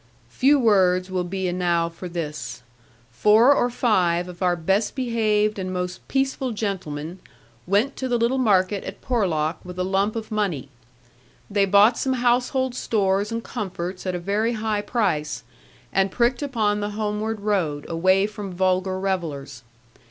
'Few 0.29 0.57
words 0.57 1.11
will 1.11 1.23
be 1.23 1.47
enow 1.47 1.87
for 1.87 2.09
this. 2.09 2.63
Four 3.11 3.53
or 3.53 3.69
five 3.69 4.27
of 4.27 4.41
our 4.41 4.55
best 4.55 4.95
behaved 4.95 5.59
and 5.59 5.71
most 5.71 6.07
peaceful 6.07 6.53
gentlemen 6.53 7.19
went 7.67 7.95
to 7.97 8.07
the 8.07 8.17
little 8.17 8.39
market 8.39 8.83
at 8.83 8.99
Porlock 9.03 9.63
with 9.63 9.77
a 9.77 9.83
lump 9.83 10.15
of 10.15 10.31
money. 10.31 10.69
They 11.51 11.65
bought 11.65 11.99
some 11.99 12.13
household 12.13 12.73
stores 12.73 13.31
and 13.31 13.43
comforts 13.43 14.07
at 14.07 14.15
a 14.15 14.19
very 14.19 14.53
high 14.53 14.81
price, 14.81 15.43
and 15.93 16.09
pricked 16.09 16.41
upon 16.41 16.79
the 16.79 16.97
homeward 16.97 17.41
road, 17.41 17.85
away 17.87 18.25
from 18.25 18.51
vulgar 18.55 18.99
revellers. 18.99 19.61